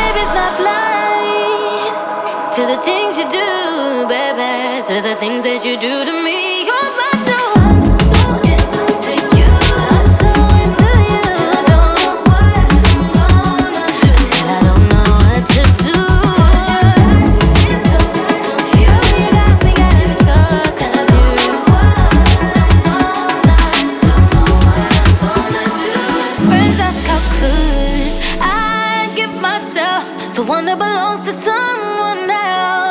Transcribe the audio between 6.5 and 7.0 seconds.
You're